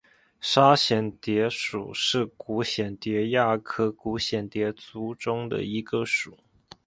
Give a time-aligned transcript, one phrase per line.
[0.39, 6.39] 沙蚬蝶属是古蚬蝶亚科古蚬蝶族中的一个属。